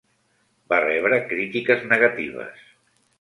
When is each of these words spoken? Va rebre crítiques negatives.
Va 0.71 0.79
rebre 0.85 1.19
crítiques 1.33 1.83
negatives. 1.91 2.65